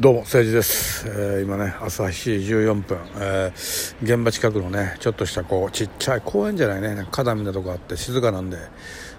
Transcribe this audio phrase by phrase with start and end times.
[0.00, 1.08] どうも、誠治です。
[1.08, 8.58] えー、今ね、朝7時14分、えー、現場近くのね、ちょっとしたこう、ちっちゃい公園じゃないね、花壇みたいなとこあって静かなんで、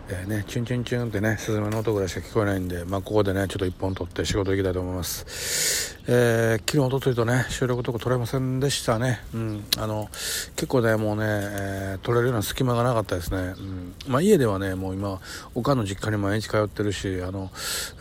[0.07, 5.98] えー、ね、チュンチュンチュンってね、スズメの音ぐらいしか聞こえないんで、まあ、ここでね、ちょっと一本取って仕事行きたいと思います。
[6.11, 9.19] えー、昨日、おとといとね、収録とか取れませんでしたね。
[9.31, 10.09] うん、あの、
[10.55, 13.53] 結構ね、もうね、えー、取れるような隙間がなかったですね。
[13.55, 15.21] うん、まあ、家ではね、もう今、
[15.53, 17.51] おかんの実家に毎日通ってるし、あの、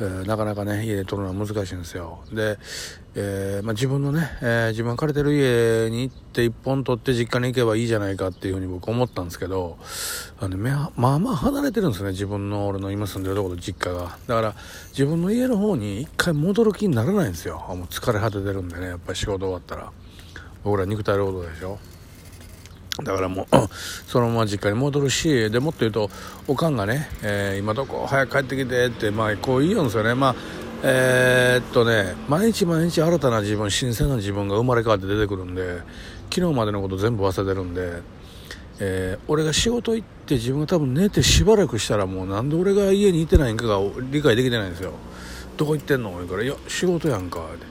[0.00, 2.20] えー、なかなかね、家で撮るのは難しいんですよ。
[2.32, 2.56] で、
[3.14, 9.77] えー、まあ、自分のね、えー、自分が借りてる家に行って一本取って実家に行けばいいじゃないかっていうふうに僕思ったんですけど、
[10.40, 14.16] あのね、まあまあ離れてるんですね、自分の俺の今住んでるところ実家が。
[14.29, 14.54] だから、
[14.90, 17.65] 自分の家の方に一回戻る気にならないんですよ。
[17.68, 19.91] もう疲れ果ててるんでね、やっぱり仕事終わったら。
[20.65, 21.79] 僕ら肉体労働でしょ。
[23.02, 23.47] だからもう
[24.07, 26.11] そのまま実家に戻るし、でもっと言うと、
[26.47, 28.07] おかんがね、えー、今どこ？
[28.09, 30.15] 早く帰ってきてって、まあ、こう言うんですよね。
[30.15, 30.34] まあ
[30.83, 35.83] えー、っとね、毎日毎日新たな自分、新鮮な自分が生まれ変わって出てくるんで、
[36.33, 38.02] 昨日までのこと全部忘れてるんで、
[38.80, 44.93] えー、俺が仕事行って自分が多分寝てしばらくしたらもうなんで俺が家にいてないんかが理解できてないんですよ。
[45.57, 46.12] どこ行ってんの？
[46.12, 47.40] 言うから、いや、仕事やんか。
[47.40, 47.66] って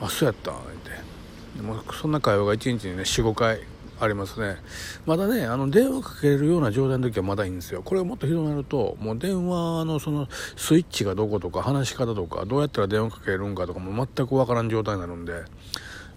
[0.00, 0.52] あ、そうやった。
[0.52, 0.90] って。
[1.56, 3.60] でもそんな会話が1日にね、4、5回
[4.00, 4.56] ありますね。
[5.06, 7.82] まだねあの電話かけるような状態の時はまだいいんですよ。
[7.82, 15.32] これがもっとひどくなるともう電話のそのスイッチがどことか話し方とかどうやったら電話かけるんかとかも全くわからん状態になるんで。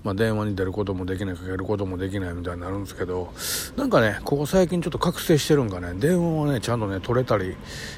[0.03, 3.31] まあ、電話に出ることもできないかけることもできないみたいになるんですけど
[3.75, 5.93] なんかねここ最近ちょっと覚醒してるんかね。
[5.93, 7.55] 電話はねちゃんとね取れたり、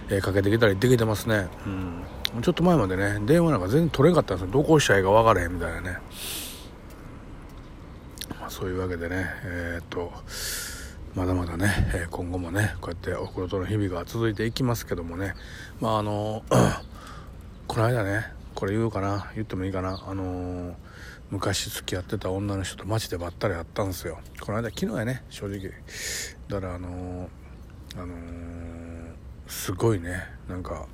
[0.09, 1.47] えー、かけてきたりできてますね。
[1.65, 2.03] うん。
[2.41, 4.51] ちょっと前までね電話なんか全然取れんかったんですよ。
[4.51, 5.97] どこ押したらいいか分からへんみたいなね。
[8.39, 10.11] まあそういうわけでねえー、っと
[11.15, 15.35] まだまだね、今後もねこうやっておふくろとの日々が続いていきますけどもね。
[15.79, 16.43] まああの
[17.67, 20.03] この間ねこれ言うかな言ってもいいかな。
[20.07, 20.75] あの
[21.29, 24.19] 昔付き合ってた女の人と街でばったり会ったんですよ。
[24.41, 25.71] この間昨日やね正直。
[26.47, 27.29] だからあの
[27.95, 28.15] あの
[29.47, 30.87] すごいねなんか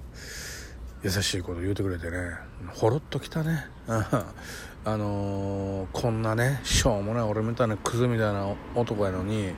[1.01, 2.17] 優しいこと言うてくれてね。
[2.73, 3.67] ほろっときたね。
[3.87, 9.53] あのー、こんなねしょうもない俺みたいなクズみたいな男やのに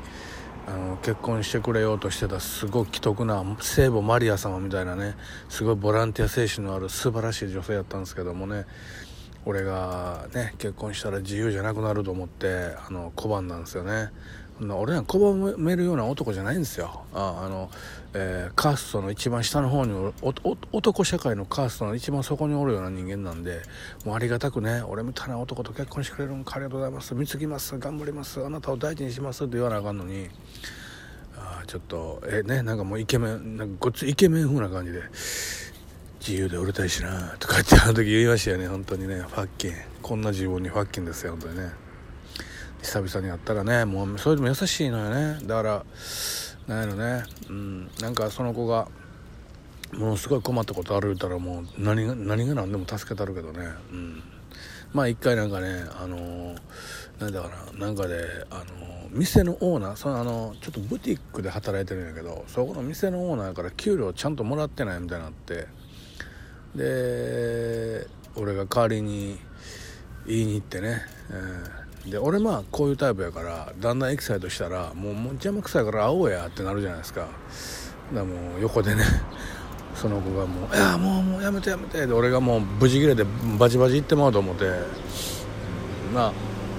[0.67, 5.15] あの結婚してくれようとしてたすごい既得な聖母マリア様みたいなね
[5.49, 8.65] すごいボランティア精神のある素晴らしい女性やったんですけどもね。
[9.43, 14.11] 俺がね結婚したら自由じゃなくなると思ってあの拒んだんですよね。
[14.69, 17.01] 俺は拒めるような男じゃないんですよ。
[17.13, 17.71] ああの、
[18.13, 20.13] えー、カーストの一番下の方に
[20.71, 23.61] 男社会のカーストの一番底におるような人間なんで
[24.05, 27.15] もうありがたくね俺みたいな男と結婚してくれるんかありがとうございます。
[27.15, 27.75] 貢ぎます。
[27.79, 28.45] 頑張ります。
[28.45, 30.29] あなたを大事にしますって言わなあかんのに
[31.35, 35.01] あちょっとえねなんかもうイケメンなんかごっつイケメン風な感じで
[36.19, 38.67] 自由で売れたいしなとかってあの時言いましたよね。
[38.67, 39.73] 本当にねファッキン。
[40.03, 41.90] こんな自分にファッキンですよ本当にね。
[42.81, 45.39] 久々に会ったらねもうそれでも優しいのよね。
[45.45, 45.85] だから
[46.67, 47.23] なんやろね。
[47.49, 47.91] うん。
[47.99, 48.87] なんかその子が
[49.93, 53.59] ものすごい困ったことあるたらもう何が何が何でも助けたるけどね。
[53.91, 54.23] うん。
[54.93, 56.57] まあ一回なんかねあのー、
[57.19, 65.67] なんだかななんかであの、店のオーナーそのあのちょっとブティックで働いてるんやけどそこの店のオーナーから給料ちゃんともらってないみたいになって
[66.75, 69.37] で俺が代わりに
[70.25, 77.27] 言いに行ってね、えーで俺まあこういうタイプやからだんだんエキサイトしたらもうもう邪魔くさいから会おうやってなるじゃないですか。
[78.13, 79.03] だもう横でね
[79.95, 83.23] その子がもう「いやもうもうやめてやめて」で俺がもうブチ切れて
[83.57, 84.65] バチバチ言ってまうと思って。
[86.13, 86.33] まあ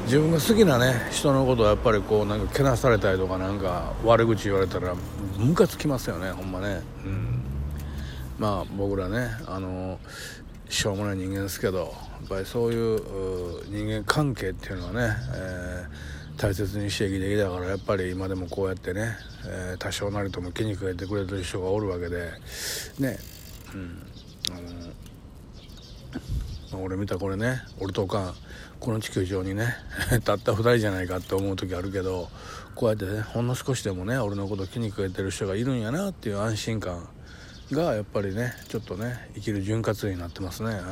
[0.05, 4.95] 自分が好きなね人のことをやっぱりこうなんかけなされたりとかなんか悪口言われたら
[5.39, 6.83] ムカつきますよねほんまね。
[7.05, 7.43] うん。
[8.39, 9.99] まあ僕らねあの
[10.73, 11.85] しょうもない人間ですけどや
[12.25, 13.01] っぱりそういう
[13.69, 19.15] 人間関係っていうのはね、えー、大切にして生きてきたからやっぱり今でもこうやってね、
[19.47, 22.31] えー、多少なりとも気にかけてくれてる人がおるわけで
[22.99, 23.19] ね
[23.75, 24.03] うん
[26.73, 28.35] あの俺見たこれね俺とおかん
[28.81, 29.77] この地球上にね
[30.25, 32.31] たった2人じゃないかって思う時あるけど
[32.75, 37.07] こうやってねほんの少しでもね俺のこと気にかけてる人がいるんやなっていう安心感
[37.75, 40.71] がやっぱりねちょっとね生きる潤滑油になってますね。
[40.71, 40.83] はい。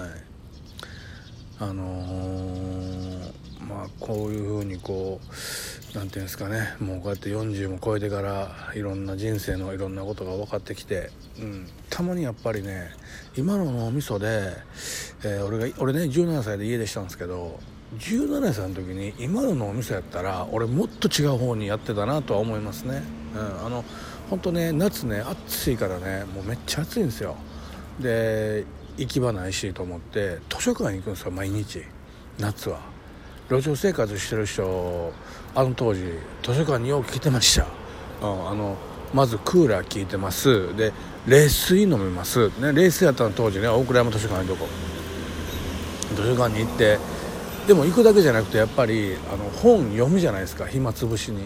[1.62, 3.32] あのー、
[3.68, 6.74] まあこういうふうにこう何て言うんですかね。
[6.80, 12.90] もうこうやって40も超えてからいろんな人生のいろんなことが分かってきて、うん、たまにやっぱりね
[13.36, 14.52] 今の脳みそで、
[15.24, 17.60] えー、俺が俺ね17歳で家出したんですけど
[17.98, 23.02] 17歳の時に今の脳みそやったら俺もっと違う方にやってたなとは思いますね、
[23.34, 23.84] うん、あの
[24.28, 27.36] 本当ね夏ね暑いからねもうめっちゃ暑いんですよ。
[28.00, 28.64] で
[28.96, 31.82] 行き場ないしと思って図書館行くんですよ毎日。
[32.38, 32.80] 夏は。
[33.48, 35.12] 路上生活してる人
[35.54, 36.02] あの当時
[36.42, 37.66] 図書館によく来てました、
[38.22, 38.76] うん、あの
[39.12, 40.76] まずクーラー効いてます。
[40.76, 40.92] で
[41.26, 44.68] 冷水飲みます、ね、冷水やったの当時ね大倉山図書館のとこ。
[46.14, 46.98] 図書館に行って
[47.66, 51.42] でも行くだけじゃなくてやっぱりあの本読むじゃないですか暇つぶしに。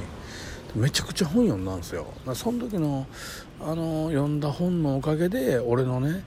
[0.75, 2.07] めちゃくちゃ本読んだんですよ。
[2.35, 3.07] その時の
[3.61, 6.25] あの読んだ本のおかげで俺のね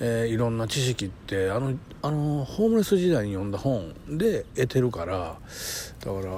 [0.00, 5.36] えー、いろんな知識ってあのあのホームレス時代に読んだ本で得てるから
[6.00, 6.32] だから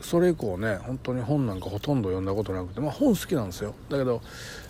[0.00, 3.74] それ以降ね本当に本なんかほとんど読んだことなくて、まあ、本好きなんですよ。
[3.90, 4.22] だけど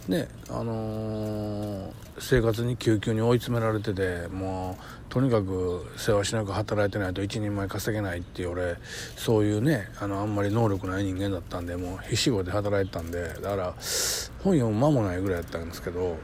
[0.08, 8.74] ねあのー、生活に救急に追い詰められててもうとにかく世話しなく働いてないと一人前稼げないっていう俺
[9.16, 13.74] そういうねあのあんまり能力ない人間だったんでもう必死語で働いてたんでだから
[14.42, 16.16] 本読む間もないぐらいだったんですけど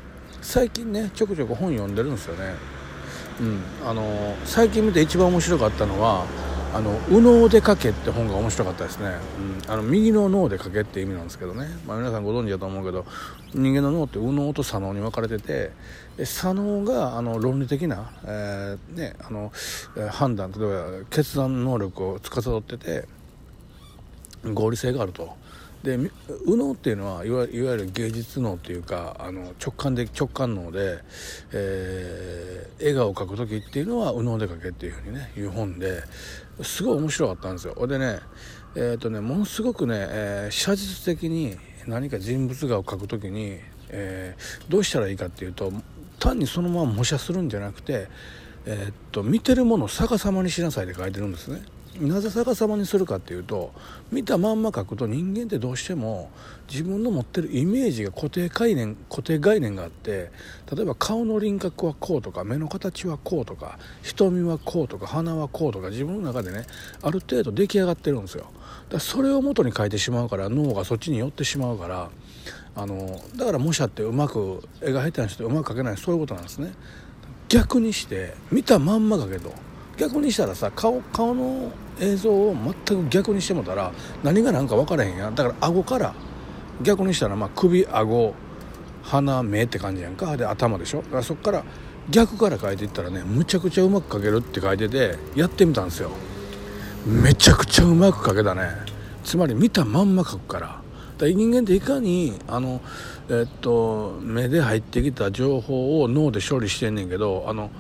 [0.43, 2.80] 最近ねちょくちょく本読んでるんですよね。
[3.41, 3.63] うん。
[3.89, 6.27] あの最近見て一番面白かったのは
[6.73, 9.17] 「あの右脳で書け」って本が面白かったですね、
[9.67, 13.05] うん、あの右の脳で書けって意味なんですけどね、まあ、皆さんご存知だと思うけど
[13.55, 15.73] 人間の脳って右脳と左脳に分かれてて
[16.25, 19.53] 左脳があの論理的な、えー、ね、あの
[20.11, 23.09] 判断例えば決断能力を司ってて
[24.45, 25.37] 合理性があると
[25.83, 26.11] で右
[26.57, 30.99] 脳っていうのはいわゆる芸術脳っていうかあの直感で直感脳で、
[31.53, 36.03] えー、笑顔を描く時っていうのは右脳で描けっていうふうにねいう本で
[36.63, 38.19] すごい面白かったんですよでね
[38.77, 41.57] えっ、ー、とねものすごくね、えー、写実的に
[41.87, 45.73] 何か人物画を描く時に、えー、どうしたらいいかっていうと
[46.19, 48.09] 単にそのまま模写するんじゃなくて、
[48.67, 51.63] え、っと見てるものを逆さまにしなさいって書いてるんですね。
[51.99, 53.73] なぜ逆さまにするかっていうと
[54.13, 56.31] 見たまんま書くと人間ってどうしても
[56.71, 60.31] 自分の持ってるイメージが固定概念固定概念があって
[60.73, 66.65] 例えば顔の輪郭はこうとか目の形はこうとか瞳はこうとか鼻はこうとか自分の中でね
[67.03, 68.47] ある程度出来上がってるんですよ。
[68.89, 72.11] だそれを元に書いてしまうから脳がそっちに寄ってしまうから
[72.77, 76.73] あのだから模写ってうまく絵が下手な人ってうまく描けないそういうことなんですね。
[77.49, 79.53] 逆にして見たまんま描けと。
[80.01, 81.71] 逆にしたらさ顔顔の
[82.01, 82.57] 映像を
[82.87, 83.93] 全く逆にしてもたら
[84.23, 85.35] 何が何か分からへんやん。
[85.35, 86.15] だから顎から
[86.83, 88.33] 逆にしたらまあ首顎
[89.03, 90.39] 鼻目って感じやんか。
[90.39, 91.03] で頭でしょ。
[91.03, 91.65] だからそっから
[92.09, 96.13] 逆から書いていったらねむちゃくちゃうまく書けるって書いててやってみたんですよ。
[97.05, 98.71] めちゃくちゃうまく書けたね。
[99.23, 100.81] つまり見たまんま書くから。
[101.19, 102.81] だ人間っていかにあの
[103.29, 107.71] えっと目で入ってきた情報を脳で処理してんねんけどあの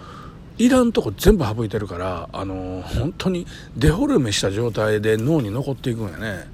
[0.60, 3.46] いらんとこ全部省いてるからあの本当に
[3.78, 6.44] デフォルメした状態で脳に残っていくんやね、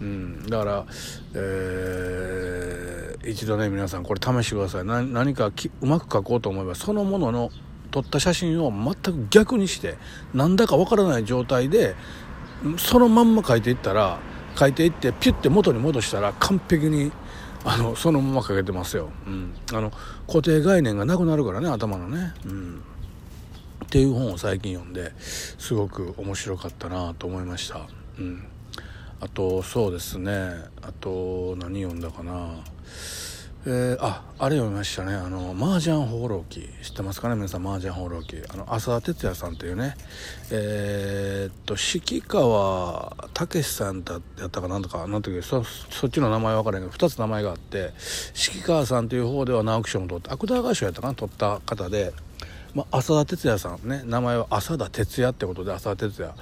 [0.00, 0.86] うん、だから、
[1.34, 4.84] えー、一度ね皆さんこれ試してください。
[4.84, 5.50] 何か
[5.80, 7.50] うまく描こうと思えばそのものの
[7.90, 9.96] 撮った写真を全く逆にして
[10.32, 11.96] なんだかわからない状態で
[12.76, 14.20] そのまんま描いていったら
[14.54, 17.10] 描いていってピュッて元に戻したら完璧に
[17.64, 19.90] あのそのまま描けてますよ、うん、あの
[20.28, 22.82] 固定概念がなくなるからね頭のね、うん。
[23.84, 27.88] っていう本を最近読んですごく面白かったなと思いました、
[28.18, 28.44] うん、
[29.20, 30.32] あとそうですね。
[30.82, 32.50] あと何読んだかな。
[33.66, 35.12] えー、ああれ読みましたね。
[35.14, 36.68] あの麻雀放浪記。
[36.82, 37.34] 知ってますかね？
[37.34, 38.40] 皆さん麻雀放浪記。
[38.48, 39.96] あの浅田哲也さんというね。
[40.52, 44.20] えー、っと四川武さんだっ
[44.50, 44.78] たかな？
[44.78, 47.92] んとかなんとかそそっちの名前分からないけど2つ名前があって
[48.32, 51.14] 四川さんという方では直木賞も取って芥川賞やったかな？
[51.14, 52.14] 取った方で。
[52.74, 56.34] まあ、浅田哲也さんね名前は浅田哲也ってことで浅田哲也。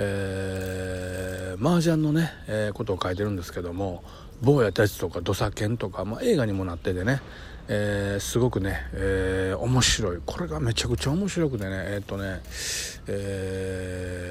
[0.00, 4.04] えー、麻雀のね、えー、ことを書いてるんですけども
[4.40, 7.20] 坊やたちとか土佐犬とか、まあ、映画にもなっててね、
[7.66, 10.20] えー、すごくね、えー、面白い。
[10.24, 12.40] これがめちゃくちゃ面白くてねえー、っとね、
[13.08, 14.24] え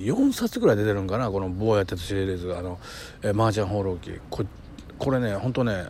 [0.00, 2.80] ー、4冊ぐらい出てるんかなこの坊や哲シリーズあの、
[3.22, 4.18] えー、麻雀放浪記。
[4.28, 4.44] こ
[4.98, 5.86] これね本当ね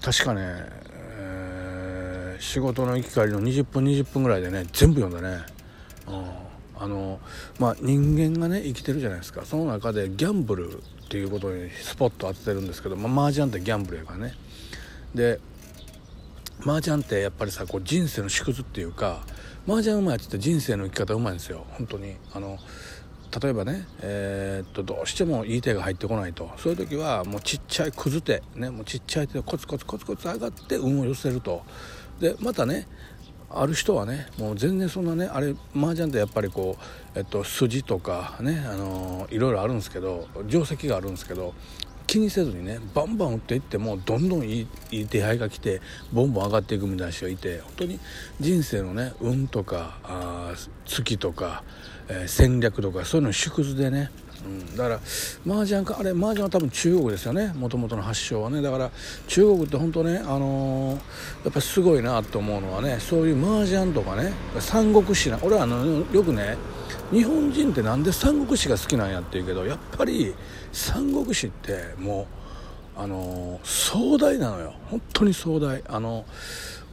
[0.00, 0.68] 確かね
[2.42, 5.44] 仕事の行き帰りの20分20分ぐらいでね全部読んだね、
[6.08, 7.20] うん、あの
[7.60, 9.44] まあ人間がね生きてるじゃないですか。
[9.44, 14.34] その中でギャンブルっていうことにスポット当ててるんですけど、まあ、麻雀ってギャンブルやからね。
[15.14, 15.38] で
[16.66, 19.24] 麻雀ってやっぱりさこう人生の縮図っていうか
[19.68, 21.64] 麻雀うまいって言って人生の生き方うまいんですよ。
[21.70, 22.16] 本当に。
[22.34, 22.58] あの
[23.40, 26.50] 例えばね、えー、っとどうしてもいい手が入ってこないと。
[26.58, 31.62] そういう時はもうちっちゃいくず手、ね、もうちっちゃい手でコツコツコツコツ上がって運を寄せると。
[32.22, 32.86] でまたね
[33.50, 36.76] ある人はねもう全然そんなねあれ麻雀ってやっぱりこ
[37.14, 41.52] う、えっと、筋とかね、あのー、いろいろあるんですけど定石があるんですけど
[42.06, 45.80] 気にせずにねバンバン打っていってもどんどんいいいい手配が来て
[46.12, 47.98] ボンボン上がっていくみたいな人がいて本当に
[48.38, 50.52] 人生のね運とかあ
[50.86, 51.64] 月とか、
[52.08, 54.12] えー、戦略とかそういうの縮図でね
[54.44, 55.00] うん、だから
[55.46, 57.52] 麻雀かあれ麻雀は多分中国ですよね。
[57.54, 58.62] もともとの発祥はね。
[58.62, 58.90] だから
[59.28, 60.94] 中国って本当ね、あのー、
[61.44, 66.56] やっぱすごいなと思うのはねそういう麻雀とかね三国志な俺はあのよくね
[67.10, 70.34] 日本人ってなんで三国志が好きなんやって言うけどやっぱり
[70.72, 72.26] 三国志っても
[72.96, 74.74] うあのー、壮大なのよ。
[74.90, 75.82] 本当に壮大。
[75.88, 76.24] あの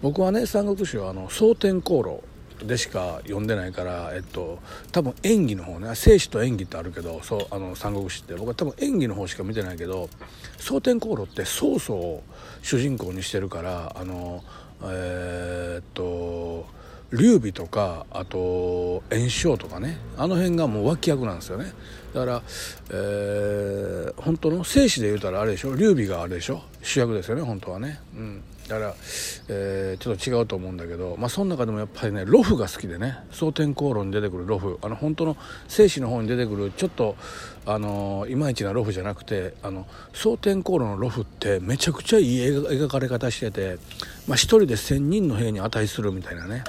[0.02, 2.22] 僕はね三国志はあの蒼天航路
[2.64, 4.60] でしか読んでないから、えっと、
[4.92, 8.36] 多分演技の方ね生死と演技ってあるけどそうあの三国志って。
[8.36, 10.10] 僕は多分演技の方しか見てないけど
[10.58, 12.24] 蒼天航路って曹操を
[12.62, 14.44] 主人公にしてるからあの
[14.84, 16.66] えー、っと
[17.12, 19.98] 劉備とかあと炎章とかね。
[20.18, 21.72] あの辺がもう脇役なんですよね。
[22.14, 22.42] だから、
[22.90, 25.76] えー、本当の生死で言うたらあれでしょ？
[25.76, 26.62] 劉備があれでしょ？
[26.82, 28.00] 主役ですよね本当はね。
[28.16, 28.42] うん。
[28.68, 28.96] だから、
[29.48, 33.18] えー、ちょっと違うと思うんだけど、まあ、その中でもやっぱりねロフが好きでね。
[33.32, 34.78] 蒼天航路に出てくるロフ。
[34.84, 35.38] あの本当の
[35.68, 37.16] 生死の方に出てくるちょっと
[37.66, 43.80] あのいまいちなロフじゃなくてあの蒼天航路のロフってめちゃくちゃいい描かれ方してて、
[44.28, 46.64] まあ、1人で1,000人の兵に値するみたいなね。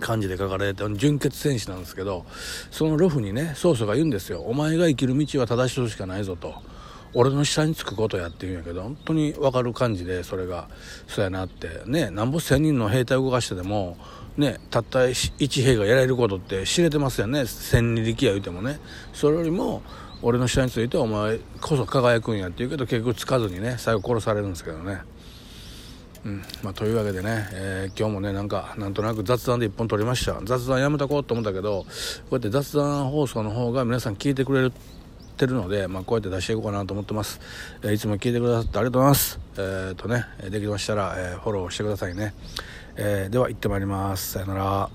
[0.00, 2.24] 感じで書かれて純血戦士なんですけど
[2.70, 6.54] そのロフにね曹操が言うんですよ「お前が生きる道は正しいしかないぞ」と。
[7.14, 10.68] 俺の下につくことやって言うんやけど本当に分かる感じでそれが。
[11.06, 11.82] そうやなって。
[11.86, 13.96] ねなんぼ1,000人の兵隊動かしてでも
[14.36, 17.46] ねたった1兵がやられることって知れてますよね。
[17.46, 18.78] 千里力や言うてもね。
[19.14, 19.82] それよりも
[20.20, 25.00] 俺の下についてお前こそ輝くんやって言うけど結局つかずにね最後殺されるんですけどね。
[26.24, 31.88] うんまあ、というわけでね、えー、今日もねなんかなんとなく雑談で1本撮りました雑談やめとこうと思ったけどこ
[32.32, 34.70] うやって雑談放送の方が皆さん聞いてくれ
[35.38, 37.40] てるので、まあ、こうやって出していこうかなと思ってます。
[37.82, 39.40] えー、いつも聞いてくださってありがとうございます。
[39.56, 42.34] えー、っとね、できましたら、え、フォローしてくださいね。
[42.96, 44.32] え、では行ってまいります。
[44.32, 44.90] さよなら。